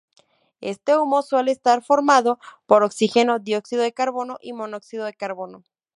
[0.61, 5.63] Este humo suele estar formado por oxígeno, dióxido de carbono y monóxido de carbono.